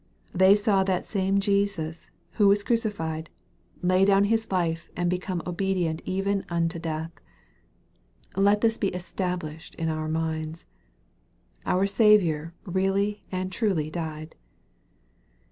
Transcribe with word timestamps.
They 0.33 0.55
saw 0.55 0.83
that 0.83 1.05
same 1.05 1.39
Jesus, 1.39 2.09
who 2.31 2.47
was 2.47 2.61
era 2.67 2.75
350 2.75 2.89
EXPOSITORY 2.89 3.13
THOUGHTS. 3.13 3.29
cified, 3.29 3.87
lay 3.87 4.03
down 4.05 4.23
His 4.23 4.51
life, 4.51 4.89
and 4.97 5.09
become 5.11 5.43
obedient 5.45 6.01
even 6.05 6.43
unto 6.49 6.79
death. 6.79 7.11
Let 8.35 8.61
this 8.61 8.79
be 8.79 8.87
established 8.95 9.75
in 9.75 9.89
our 9.89 10.07
minds. 10.07 10.65
Our 11.67 11.85
Sa 11.85 12.17
viour 12.17 12.51
really 12.65 13.21
and 13.31 13.51
truly 13.51 13.91
died. 13.91 14.33